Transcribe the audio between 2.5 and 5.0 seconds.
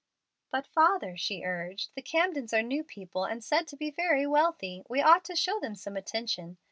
are new people, and said to be very wealthy. We